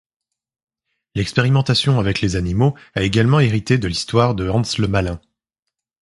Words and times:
L'expérimentation 1.13 1.99
avec 1.99 2.21
les 2.21 2.35
animaux 2.35 2.73
a 2.95 3.03
également 3.03 3.39
hérité 3.39 3.77
de 3.77 3.87
l’histoire 3.87 4.33
de 4.33 4.49
Hans 4.49 4.63
le 4.79 4.87
Malin. 4.87 5.21